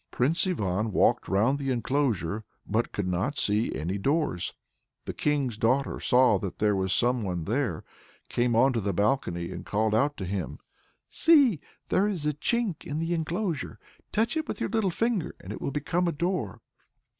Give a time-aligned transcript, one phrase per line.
[0.09, 4.55] Prince Ivan walked round the enclosure, but could not see any doors.
[5.05, 7.83] The king's daughter saw there was some one there,
[8.27, 10.57] came on to the balcony, and called out to him,
[11.11, 11.59] "See,
[11.89, 13.77] there is a chink in the enclosure;
[14.11, 16.61] touch it with your little finger, and it will become a door."